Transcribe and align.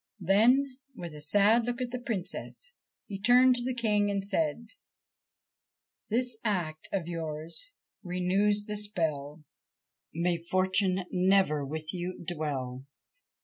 Then, 0.23 0.79
with 0.95 1.13
a 1.13 1.21
sad 1.21 1.65
look 1.67 1.79
at 1.79 1.91
the 1.91 1.99
Princess, 1.99 2.73
he 3.05 3.19
turned 3.19 3.55
to 3.57 3.63
the 3.63 3.75
King 3.75 4.09
and 4.09 4.25
said: 4.25 4.69
4 6.09 6.17
This 6.17 6.39
act 6.43 6.89
of 6.91 7.05
yours 7.07 7.69
renews 8.01 8.65
the 8.65 8.77
spell, 8.77 9.43
May 10.11 10.37
fortune 10.37 11.05
never 11.11 11.63
with 11.63 11.93
you 11.93 12.17
dwell! 12.17 12.87